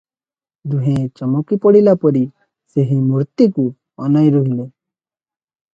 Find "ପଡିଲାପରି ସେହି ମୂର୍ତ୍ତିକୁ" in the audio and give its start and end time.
1.65-3.69